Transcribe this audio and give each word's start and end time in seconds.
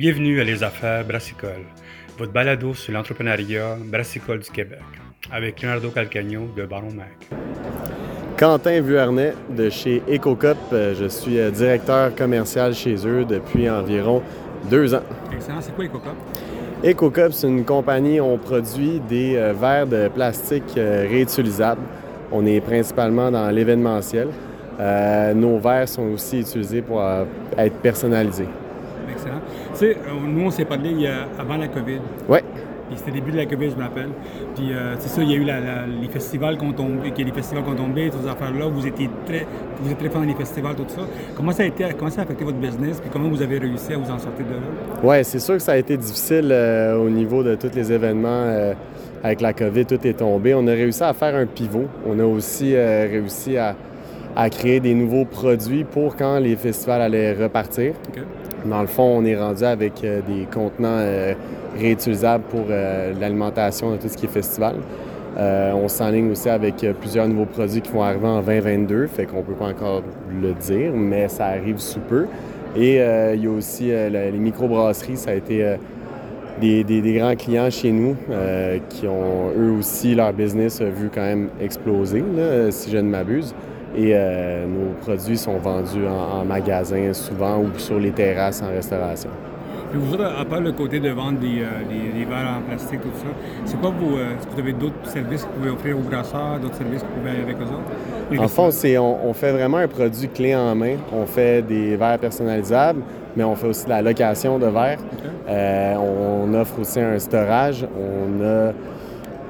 Bienvenue 0.00 0.40
à 0.40 0.44
Les 0.44 0.62
Affaires 0.62 1.04
Brassicole, 1.04 1.66
votre 2.16 2.32
balado 2.32 2.72
sur 2.72 2.94
l'entrepreneuriat 2.94 3.76
brassicole 3.84 4.38
du 4.38 4.48
Québec, 4.48 4.80
avec 5.30 5.60
Leonardo 5.60 5.90
Calcagno 5.90 6.48
de 6.56 6.64
Baron 6.64 6.94
Mac. 6.94 7.10
Quentin 8.38 8.80
Vuarnet 8.80 9.34
de 9.50 9.68
chez 9.68 10.02
EcoCup. 10.10 10.56
Euh, 10.72 10.94
Je 10.98 11.04
suis 11.04 11.38
euh, 11.38 11.50
directeur 11.50 12.14
commercial 12.14 12.72
chez 12.72 13.06
eux 13.06 13.26
depuis 13.26 13.68
environ 13.68 14.22
deux 14.70 14.94
ans. 14.94 15.02
Excellent. 15.34 15.60
C'est 15.60 15.74
quoi 15.74 15.84
EcoCup? 15.84 16.16
EcoCup, 16.82 17.32
c'est 17.32 17.48
une 17.48 17.66
compagnie, 17.66 18.22
on 18.22 18.38
produit 18.38 19.00
des 19.06 19.36
euh, 19.36 19.52
verres 19.52 19.86
de 19.86 20.08
plastique 20.08 20.78
euh, 20.78 21.06
réutilisables. 21.10 21.82
On 22.32 22.46
est 22.46 22.62
principalement 22.62 23.30
dans 23.30 23.50
l'événementiel. 23.50 24.28
Euh, 24.80 25.34
nos 25.34 25.58
verres 25.58 25.90
sont 25.90 26.10
aussi 26.14 26.40
utilisés 26.40 26.80
pour 26.80 27.02
être 27.58 27.76
personnalisés. 27.82 28.48
Excellent. 29.12 29.40
Tu 29.80 29.86
sais, 29.86 29.92
euh, 29.96 30.10
nous, 30.28 30.44
on 30.46 30.50
s'est 30.50 30.66
parlé 30.66 30.90
il 30.90 31.00
y 31.00 31.06
a- 31.06 31.26
avant 31.38 31.56
la 31.56 31.68
COVID. 31.68 32.00
Ouais. 32.28 32.42
Puis 32.88 32.98
c'était 32.98 33.12
le 33.12 33.16
début 33.20 33.30
de 33.32 33.36
la 33.38 33.46
COVID, 33.46 33.70
je 33.70 33.76
me 33.76 33.82
rappelle. 33.82 34.08
Puis 34.54 34.72
euh, 34.72 34.94
c'est 34.98 35.08
ça, 35.08 35.22
il 35.22 35.30
y 35.30 35.34
a 35.34 35.36
eu 35.36 35.44
la- 35.44 35.60
la- 35.60 35.86
les 35.86 36.08
festivals 36.08 36.58
qui 36.58 36.64
ont 36.66 36.72
tombé, 36.72 37.12
les 37.16 37.32
festivals 37.32 37.64
qui 37.64 37.70
ont 37.70 37.74
tombé, 37.76 38.10
toutes 38.10 38.22
ces 38.22 38.28
affaires-là. 38.28 38.66
Vous 38.66 38.86
étiez 38.86 39.08
très, 39.26 39.46
vous 39.80 39.90
êtes 39.90 39.98
très 39.98 40.10
fan 40.10 40.26
des 40.26 40.34
festivals, 40.34 40.74
tout 40.74 40.84
ça. 40.88 41.02
Comment 41.36 41.52
ça 41.52 41.62
a 41.62 41.66
été, 41.66 41.84
comment 41.98 42.10
ça 42.10 42.20
a 42.20 42.24
affecté 42.24 42.44
votre 42.44 42.58
business, 42.58 43.00
puis 43.00 43.08
comment 43.10 43.28
vous 43.30 43.40
avez 43.40 43.58
réussi 43.58 43.92
à 43.94 43.96
vous 43.96 44.10
en 44.10 44.18
sortir 44.18 44.44
de 44.44 44.52
là? 44.54 45.00
Oui, 45.02 45.16
c'est 45.24 45.38
sûr 45.38 45.54
que 45.54 45.62
ça 45.62 45.72
a 45.72 45.76
été 45.76 45.96
difficile 45.96 46.50
euh, 46.52 46.96
au 46.98 47.08
niveau 47.08 47.42
de 47.42 47.54
tous 47.54 47.70
les 47.74 47.90
événements. 47.90 48.28
euh, 48.28 48.74
avec 49.22 49.40
la 49.42 49.52
COVID, 49.52 49.84
tout 49.84 50.06
est 50.06 50.14
tombé. 50.14 50.54
On 50.54 50.66
a 50.66 50.70
réussi 50.72 51.02
à 51.04 51.12
faire 51.12 51.34
un 51.36 51.44
pivot. 51.44 51.84
On 52.06 52.18
a 52.18 52.24
aussi 52.24 52.74
réussi 52.74 53.58
à, 53.58 53.76
à 54.34 54.48
créer 54.48 54.80
des 54.80 54.94
nouveaux 54.94 55.26
produits 55.26 55.84
pour 55.84 56.16
quand 56.16 56.38
les 56.38 56.56
festivals 56.56 57.02
allaient 57.02 57.34
repartir. 57.34 57.92
OK. 58.08 58.22
Dans 58.64 58.82
le 58.82 58.86
fond, 58.86 59.18
on 59.18 59.24
est 59.24 59.36
rendu 59.36 59.64
avec 59.64 60.04
euh, 60.04 60.20
des 60.26 60.44
contenants 60.52 60.98
euh, 60.98 61.32
réutilisables 61.78 62.44
pour 62.44 62.66
euh, 62.68 63.12
l'alimentation 63.18 63.92
de 63.92 63.96
tout 63.96 64.08
ce 64.08 64.16
qui 64.16 64.26
est 64.26 64.28
festival. 64.28 64.76
On 65.36 65.88
s'enligne 65.88 66.32
aussi 66.32 66.50
avec 66.50 66.84
plusieurs 67.00 67.26
nouveaux 67.26 67.46
produits 67.46 67.80
qui 67.80 67.90
vont 67.92 68.02
arriver 68.02 68.26
en 68.26 68.42
2022, 68.42 69.06
fait 69.06 69.24
qu'on 69.24 69.42
peut 69.42 69.54
pas 69.54 69.68
encore 69.68 70.02
le 70.42 70.52
dire, 70.52 70.92
mais 70.92 71.28
ça 71.28 71.46
arrive 71.46 71.78
sous 71.78 72.00
peu. 72.00 72.26
Et 72.76 72.96
il 72.96 73.42
y 73.42 73.46
a 73.46 73.50
aussi 73.50 73.88
le- 73.88 74.08
les 74.08 74.38
microbrasseries, 74.38 75.16
ça 75.16 75.30
a 75.30 75.34
été 75.34 75.76
des, 76.60 77.14
grands 77.16 77.36
clients 77.36 77.70
chez 77.70 77.92
nous 77.92 78.16
qui 78.90 79.06
ont 79.06 79.50
eux 79.56 79.70
aussi 79.78 80.14
leur 80.14 80.32
business 80.34 80.82
vu 80.82 81.08
quand 81.14 81.22
même 81.22 81.48
exploser, 81.60 82.22
si 82.70 82.90
je 82.90 82.98
ne 82.98 83.08
m'abuse. 83.08 83.54
Et 83.96 84.12
euh, 84.14 84.66
nos 84.66 84.92
produits 85.00 85.36
sont 85.36 85.58
vendus 85.58 86.06
en, 86.06 86.40
en 86.40 86.44
magasin 86.44 87.12
souvent 87.12 87.58
ou 87.58 87.68
sur 87.76 87.98
les 87.98 88.10
terrasses 88.12 88.62
en 88.62 88.68
restauration. 88.68 89.30
Puis 89.90 89.98
vous 90.00 90.14
autres, 90.14 90.32
à 90.40 90.44
part 90.44 90.60
le 90.60 90.70
côté 90.70 91.00
de 91.00 91.10
vendre 91.10 91.40
des, 91.40 91.62
euh, 91.62 91.66
des- 91.88 92.16
des 92.20 92.24
verres 92.24 92.58
en 92.58 92.62
plastique, 92.68 93.00
tout 93.02 93.08
ça, 93.16 93.26
c'est 93.64 93.80
quoi 93.80 93.90
vos, 93.90 94.16
euh, 94.16 94.36
est-ce 94.38 94.46
que 94.46 94.52
vous 94.52 94.60
avez 94.60 94.72
d'autres 94.74 94.94
services 95.04 95.42
que 95.42 95.48
vous 95.48 95.58
pouvez 95.58 95.70
offrir 95.70 95.98
aux 95.98 96.02
brasseurs, 96.02 96.60
d'autres 96.62 96.76
services 96.76 97.02
que 97.02 97.06
vous 97.08 97.18
pouvez 97.18 97.30
aller 97.30 97.42
avec 97.42 97.56
eux 97.56 97.62
autres? 97.62 98.30
Les 98.30 98.38
En 98.38 98.46
fond, 98.46 98.70
c'est, 98.70 98.96
on, 98.98 99.28
on 99.28 99.32
fait 99.32 99.50
vraiment 99.50 99.78
un 99.78 99.88
produit 99.88 100.28
clé 100.28 100.54
en 100.54 100.76
main. 100.76 100.94
On 101.12 101.26
fait 101.26 101.62
des 101.62 101.96
verres 101.96 102.20
personnalisables, 102.20 103.00
mais 103.36 103.42
on 103.42 103.56
fait 103.56 103.66
aussi 103.66 103.86
de 103.86 103.90
la 103.90 104.02
location 104.02 104.60
de 104.60 104.66
verres. 104.66 104.98
On 105.98 106.54
offre 106.54 106.78
aussi 106.80 107.00
un 107.00 107.18
storage. 107.18 107.84
On 107.98 108.44
a 108.44 108.72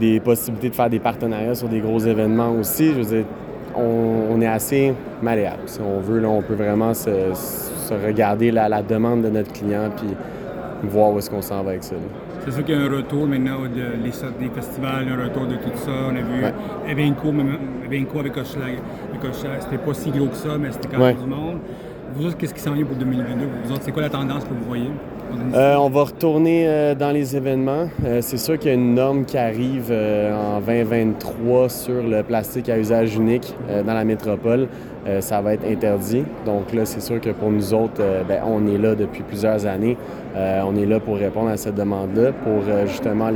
des 0.00 0.18
possibilités 0.18 0.70
de 0.70 0.74
faire 0.74 0.90
des 0.90 0.98
partenariats 0.98 1.54
sur 1.54 1.68
des 1.68 1.78
gros 1.78 2.00
événements 2.00 2.50
aussi. 2.58 2.88
Je 2.88 2.94
veux 3.00 3.04
dire, 3.04 3.24
on, 3.76 4.34
on 4.34 4.40
est 4.40 4.46
assez 4.46 4.94
malléable. 5.22 5.62
Si 5.66 5.80
on 5.80 6.00
veut, 6.00 6.20
là, 6.20 6.28
on 6.28 6.42
peut 6.42 6.54
vraiment 6.54 6.94
se, 6.94 7.10
se 7.34 7.94
regarder 7.94 8.50
la, 8.50 8.68
la 8.68 8.82
demande 8.82 9.22
de 9.22 9.30
notre 9.30 9.52
client 9.52 9.90
puis 9.96 10.08
voir 10.84 11.12
où 11.12 11.18
est-ce 11.18 11.30
qu'on 11.30 11.42
s'en 11.42 11.62
va 11.62 11.70
avec 11.70 11.84
ça. 11.84 11.94
C'est 12.44 12.50
sûr 12.52 12.64
qu'il 12.64 12.74
y 12.74 12.78
a 12.78 12.82
un 12.82 12.90
retour 12.94 13.26
maintenant 13.26 13.60
de, 13.62 14.02
des 14.02 14.50
festivals, 14.54 15.06
un 15.08 15.24
retour 15.24 15.46
de 15.46 15.54
tout 15.54 15.70
ça. 15.76 15.90
On 16.10 16.16
a 16.16 16.20
vu 16.20 16.42
Ouais. 16.44 16.52
Evenco, 16.90 17.32
même- 17.32 17.56
Evenco 17.90 18.18
avec 18.20 18.36
Hochelag. 18.36 18.78
C'était 19.60 19.78
pas 19.78 19.94
si 19.94 20.10
gros 20.10 20.26
que 20.26 20.36
ça, 20.36 20.58
mais 20.60 20.70
c'était 20.72 20.88
quand 20.88 21.00
Ouais. 21.00 21.14
même 21.14 21.22
du 21.22 21.28
monde. 21.28 21.58
Vous 22.14 22.26
autres, 22.26 22.36
qu'est-ce 22.36 22.52
qui 22.54 22.60
s'en 22.60 22.72
vient 22.74 22.84
pour 22.84 22.96
2022? 22.96 23.46
Vous 23.64 23.72
autres, 23.72 23.82
c'est 23.84 23.92
quoi 23.92 24.02
la 24.02 24.10
tendance 24.10 24.44
que 24.44 24.50
vous 24.50 24.64
voyez? 24.68 24.90
Euh, 25.54 25.76
on 25.76 25.88
va 25.88 26.04
retourner 26.04 26.64
euh, 26.66 26.94
dans 26.94 27.10
les 27.10 27.36
événements. 27.36 27.88
Euh, 28.04 28.18
c'est 28.22 28.38
sûr 28.38 28.58
qu'il 28.58 28.68
y 28.68 28.72
a 28.72 28.74
une 28.74 28.94
norme 28.94 29.24
qui 29.24 29.38
arrive 29.38 29.92
en 29.92 30.60
2023 30.60 31.68
sur 31.68 32.02
le 32.02 32.22
plastique 32.22 32.68
à 32.68 32.78
usage 32.78 33.14
unique 33.16 33.54
dans 33.86 33.94
la 33.94 34.04
métropole. 34.04 34.68
Ça 35.20 35.42
va 35.42 35.52
être 35.54 35.66
interdit. 35.66 36.24
Donc 36.46 36.72
là, 36.72 36.86
c'est 36.86 37.00
sûr 37.00 37.20
que 37.20 37.30
pour 37.30 37.50
nous 37.50 37.74
autres, 37.74 38.02
ben, 38.26 38.40
on 38.46 38.66
est 38.66 38.78
là 38.78 38.94
depuis 38.94 39.22
plusieurs 39.22 39.66
années. 39.66 39.98
On 40.34 40.74
est 40.76 40.86
là 40.86 40.98
pour 40.98 41.16
répondre 41.16 41.50
à 41.50 41.58
cette 41.58 41.74
demande-là, 41.74 42.32
pour 42.32 42.62
justement 42.86 43.30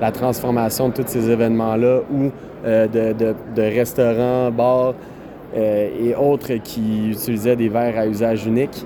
la 0.00 0.10
transformation 0.10 0.88
de 0.88 0.94
tous 0.94 1.06
ces 1.06 1.30
événements-là 1.30 2.00
ou 2.12 2.30
de, 2.64 3.12
de- 3.12 3.62
restaurants, 3.62 4.50
bars 4.50 4.94
et 5.54 6.14
autres 6.16 6.54
qui 6.54 7.10
utilisaient 7.10 7.56
des 7.56 7.68
verres 7.68 7.98
à 7.98 8.06
usage 8.06 8.44
unique. 8.46 8.84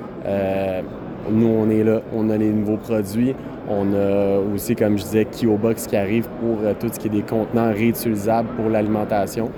Nous, 1.31 1.47
on 1.49 1.69
est 1.71 1.85
là, 1.85 2.01
on 2.15 2.31
a 2.31 2.37
les 2.37 2.51
nouveaux 2.51 2.77
produits. 2.79 3.35
On 3.69 3.93
a 3.95 4.39
aussi, 4.55 4.75
comme 4.75 4.97
je 4.99 5.03
disais, 5.05 5.25
Kiobox 5.27 5.87
qui 5.87 5.97
arrive 5.97 6.27
pour 6.41 6.59
euh, 6.65 6.73
tout 6.79 6.89
ce 6.93 6.99
qui 6.99 7.09
est 7.09 7.11
des 7.11 7.23
contenants 7.23 7.73
réutilisables 7.73 8.49
pour 8.57 8.69
l'alimentation. 8.71 9.51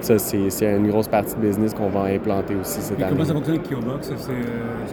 Ça, 0.00 0.18
c'est 0.18 0.48
une 0.62 0.88
grosse 0.88 1.08
partie 1.08 1.34
de 1.34 1.40
business 1.40 1.74
qu'on 1.74 1.90
va 1.90 2.04
implanter 2.04 2.54
aussi 2.54 2.80
cette 2.80 2.98
Et 2.98 3.02
année. 3.02 3.12
comment 3.12 3.24
ça 3.26 3.34
fonctionne 3.34 3.56
avec 3.56 3.68
Kiobox? 3.68 4.08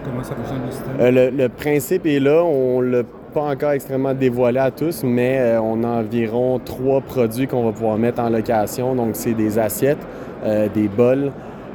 Comment 0.03 0.24
ça 0.24 0.36
fonctionne 0.36 0.62
le 0.66 0.72
système? 0.72 0.94
Euh, 1.00 1.12
le, 1.31 1.38
le 1.38 1.50
principe 1.50 2.06
est 2.06 2.19
là. 2.19 2.44
On 2.44 2.81
l'a 2.81 3.04
pas 3.34 3.44
encore 3.44 3.72
extrêmement 3.72 4.14
dévoilé 4.14 4.59
à 4.59 4.69
tous, 4.69 5.04
mais 5.06 5.38
euh, 5.40 5.62
on 5.62 5.81
a 5.86 5.88
environ 5.88 6.59
trois 6.59 7.00
produits 7.00 7.48
qu'on 7.48 7.64
va 7.64 7.72
pouvoir 7.72 7.98
mettre 7.98 8.22
en 8.22 8.30
location. 8.30 8.96
Donc, 8.96 9.12
c'est 9.14 9.34
des 9.34 9.58
assiettes, 9.58 10.06
euh, 10.44 10.68
des 10.74 10.90
bols 10.90 11.31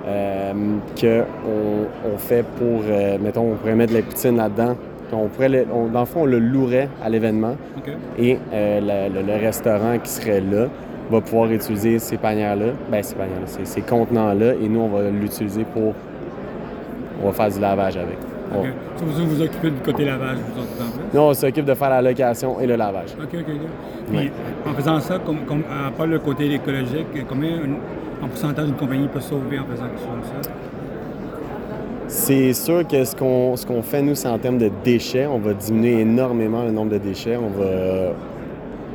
euh, 0.06 0.52
que 1.00 1.22
on, 1.46 2.16
fait 2.18 2.44
pour, 2.58 2.82
euh, 2.88 3.18
mettons, 3.20 3.52
on 3.52 3.54
pourrait 3.56 3.74
mettre 3.74 3.92
de 3.92 3.98
la 3.98 4.02
poutine 4.04 4.36
là-dedans. 4.36 4.76
On 5.12 5.28
pourrait, 5.28 5.48
le- 5.50 5.66
on- 5.72 5.88
dans 5.88 6.00
le 6.00 6.06
fond, 6.06 6.22
on 6.22 6.26
le 6.26 6.38
louerait 6.38 6.88
à 7.04 7.08
l'événement 7.10 7.54
et 8.18 8.38
euh, 8.54 9.10
le, 9.10 9.32
restaurant 9.44 9.98
qui 10.02 10.10
serait 10.10 10.40
là 10.40 10.68
va 11.10 11.20
pouvoir 11.20 11.50
utiliser 11.52 11.98
ces 11.98 12.16
panières-là, 12.16 12.66
ben 12.90 13.02
ces 13.02 13.14
panières-là, 13.14 13.46
ces, 13.46 13.64
ces 13.66 13.82
contenants-là, 13.82 14.54
et 14.54 14.68
nous, 14.68 14.80
on 14.80 14.88
va 14.88 15.10
l'utiliser 15.10 15.64
pour... 15.64 15.92
On 17.22 17.26
va 17.26 17.32
faire 17.32 17.50
du 17.50 17.60
lavage 17.60 17.96
avec. 17.98 18.16
On- 18.54 18.60
OK. 18.60 18.66
Ça, 18.96 19.04
vous 19.04 19.26
vous 19.26 19.42
occupez 19.42 19.70
du 19.70 19.80
côté 19.80 20.04
lavage, 20.06 20.38
vous 20.54 20.62
autres, 20.62 20.70
en 20.80 21.14
nous, 21.16 21.20
on 21.20 21.34
s'occupe 21.34 21.64
de 21.66 21.74
faire 21.74 21.90
la 21.90 22.00
location 22.02 22.58
et 22.60 22.66
le 22.66 22.76
lavage. 22.76 23.14
OK, 23.20 23.28
OK, 23.34 23.38
OK. 23.48 23.60
Puis, 24.08 24.16
Ouais. 24.18 24.32
en 24.66 24.72
faisant 24.74 25.00
ça, 25.00 25.18
comme, 25.18 25.40
comme, 25.46 25.62
à 25.70 25.90
part 25.90 26.06
le 26.06 26.18
côté 26.18 26.50
écologique, 26.54 27.06
combien 27.28 27.50
en 28.22 28.28
pourcentage 28.28 28.68
une 28.68 28.76
compagnie 28.76 29.08
peut 29.08 29.20
sauver 29.20 29.58
en 29.58 29.64
faisant 29.66 29.86
quelque 29.86 29.98
chose 29.98 30.08
comme 30.08 30.42
ça? 30.42 30.50
C'est 32.08 32.52
sûr 32.52 32.86
que 32.86 33.04
ce 33.04 33.16
qu'on 33.16 33.56
ce 33.56 33.66
qu'on 33.66 33.82
fait, 33.82 34.02
nous, 34.02 34.14
c'est 34.14 34.28
en 34.28 34.38
termes 34.38 34.58
de 34.58 34.70
déchets. 34.84 35.26
On 35.26 35.38
va 35.38 35.54
diminuer 35.54 36.00
énormément 36.00 36.62
le 36.62 36.70
nombre 36.70 36.92
de 36.92 36.98
déchets. 36.98 37.36
On 37.36 37.48
va. 37.48 38.12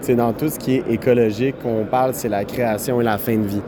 C'est 0.02 0.16
dans 0.16 0.32
tout 0.32 0.48
ce 0.48 0.60
qui 0.60 0.76
est 0.76 0.84
écologique 0.90 1.56
qu'on 1.62 1.84
parle, 1.84 2.14
c'est 2.14 2.30
la 2.30 2.46
création 2.46 3.02
et 3.02 3.04
la 3.04 3.18
fin 3.18 3.36
de 3.36 3.48
vie. 3.48 3.62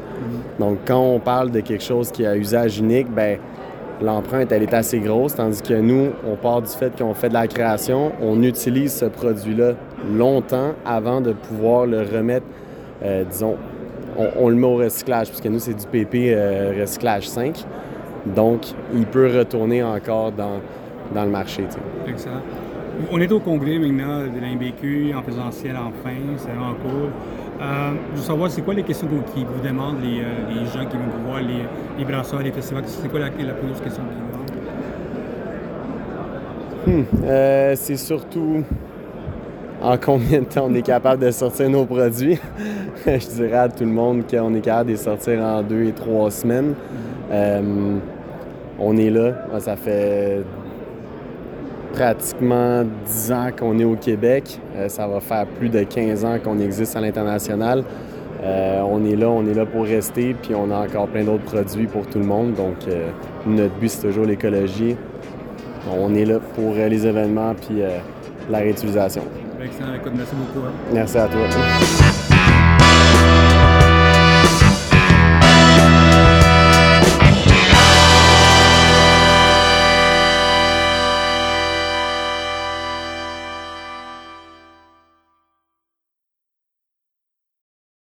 Donc, 0.59 0.77
quand 0.85 1.01
on 1.01 1.19
parle 1.19 1.49
de 1.49 1.59
quelque 1.61 1.83
chose 1.83 2.11
qui 2.11 2.21
est 2.21 2.27
à 2.27 2.37
usage 2.37 2.77
unique, 2.77 3.09
ben 3.11 3.39
l'empreinte, 3.99 4.51
elle 4.51 4.61
est 4.61 4.73
assez 4.73 4.99
grosse, 4.99 5.33
tandis 5.33 5.61
que 5.61 5.73
nous, 5.73 6.09
on 6.25 6.35
part 6.35 6.61
du 6.61 6.69
fait 6.69 6.95
qu'on 6.95 7.15
fait 7.15 7.29
de 7.29 7.33
la 7.33 7.47
création, 7.47 8.11
on 8.21 8.43
utilise 8.43 8.93
ce 8.93 9.05
produit-là 9.05 9.73
longtemps 10.15 10.73
avant 10.85 11.19
de 11.19 11.33
pouvoir 11.33 11.87
le 11.87 12.01
remettre, 12.01 12.45
euh, 13.03 13.23
disons, 13.29 13.55
on, 14.19 14.27
on 14.45 14.49
le 14.49 14.55
met 14.55 14.67
au 14.67 14.75
recyclage, 14.75 15.29
puisque 15.29 15.45
nous, 15.47 15.59
c'est 15.59 15.73
du 15.73 15.85
PP 15.87 16.15
euh, 16.33 16.73
recyclage 16.79 17.27
5. 17.27 17.65
Donc, 18.35 18.61
il 18.93 19.05
peut 19.05 19.31
retourner 19.37 19.81
encore 19.81 20.31
dans, 20.33 20.59
dans 21.15 21.23
le 21.23 21.31
marché. 21.31 21.63
tu 21.69 21.71
sais. 21.75 21.79
Excellent. 22.11 22.41
On 23.11 23.19
est 23.21 23.31
au 23.31 23.39
congrès 23.39 23.77
maintenant 23.79 24.19
de 24.23 24.39
l'IMBQ 24.41 25.13
en 25.15 25.21
présentiel 25.21 25.75
enfin, 25.77 26.15
c'est 26.37 26.49
vraiment 26.49 26.73
cool. 26.83 27.09
Euh, 27.61 27.91
je 28.13 28.19
veux 28.19 28.25
savoir, 28.25 28.49
c'est 28.51 28.61
quoi 28.61 28.73
les 28.73 28.83
questions 28.83 29.07
que- 29.07 29.31
qui 29.33 29.45
vous 29.45 29.65
demandent 29.65 30.01
les, 30.03 30.19
euh, 30.19 30.49
les 30.49 30.65
gens 30.65 30.85
qui 30.85 30.97
viennent 30.97 31.09
vous 31.17 31.29
voir, 31.29 31.39
les, 31.41 31.63
les 31.97 32.05
brasseurs, 32.05 32.41
les 32.41 32.51
festivals, 32.51 32.83
c'est 32.85 33.07
quoi 33.09 33.19
la, 33.21 33.27
la 33.27 33.53
plus 33.53 33.67
grosse 33.67 33.81
question 33.81 34.03
qu'ils 34.03 34.17
vous 36.87 36.93
demandent? 36.97 37.05
Euh, 37.25 37.73
c'est 37.75 37.97
surtout 37.97 38.63
en 39.81 39.97
combien 39.97 40.39
de 40.39 40.45
temps 40.45 40.67
on 40.69 40.73
est 40.73 40.81
capable 40.81 41.23
de 41.25 41.31
sortir 41.31 41.69
nos 41.69 41.85
produits. 41.85 42.39
Je 43.05 43.27
dirais 43.27 43.57
à 43.57 43.69
tout 43.69 43.85
le 43.85 43.91
monde 43.91 44.23
qu'on 44.29 44.53
est 44.53 44.61
capable 44.61 44.87
de 44.87 44.93
les 44.93 44.97
sortir 44.99 45.41
en 45.41 45.61
deux 45.61 45.85
et 45.85 45.91
trois 45.93 46.29
semaines. 46.31 46.73
Euh, 47.31 47.97
on 48.79 48.97
est 48.97 49.09
là. 49.09 49.33
Ça 49.59 49.75
fait 49.75 50.41
pratiquement 51.93 52.83
10 53.05 53.31
ans 53.31 53.49
qu'on 53.57 53.79
est 53.79 53.85
au 53.85 53.95
Québec. 53.95 54.59
Euh, 54.75 54.89
ça 54.89 55.07
va 55.07 55.19
faire 55.19 55.45
plus 55.45 55.69
de 55.69 55.83
15 55.83 56.25
ans 56.25 56.37
qu'on 56.43 56.59
existe 56.59 56.95
à 56.95 57.01
l'international. 57.01 57.83
Euh, 58.41 58.81
on 58.89 59.03
est 59.03 59.15
là, 59.15 59.29
on 59.29 59.45
est 59.45 59.53
là 59.53 59.65
pour 59.65 59.83
rester, 59.83 60.33
puis 60.33 60.55
on 60.55 60.71
a 60.71 60.85
encore 60.85 61.07
plein 61.07 61.25
d'autres 61.25 61.43
produits 61.43 61.87
pour 61.87 62.05
tout 62.07 62.19
le 62.19 62.25
monde. 62.25 62.53
Donc, 62.53 62.75
notre 63.45 63.75
but, 63.75 63.89
c'est 63.89 64.07
toujours 64.07 64.25
l'écologie, 64.25 64.95
on 65.91 66.15
est 66.15 66.23
là 66.23 66.39
pour 66.55 66.73
les 66.73 67.05
événements 67.05 67.53
puis 67.53 67.81
la 68.49 68.59
réutilisation. 68.59 69.23
Excellent, 69.61 69.93
écoute, 69.95 70.13
merci 70.15 70.35
beaucoup. 70.35 70.65
Hein. 70.67 70.71
Merci 70.93 71.17
à 71.17 71.27
toi. 71.27 72.38